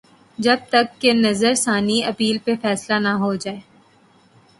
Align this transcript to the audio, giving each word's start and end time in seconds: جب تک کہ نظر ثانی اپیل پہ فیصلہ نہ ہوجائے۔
جب 0.39 0.59
تک 0.69 0.87
کہ 1.01 1.13
نظر 1.15 1.53
ثانی 1.55 2.03
اپیل 2.03 2.37
پہ 2.45 2.55
فیصلہ 2.61 2.99
نہ 2.99 3.13
ہوجائے۔ 3.19 3.59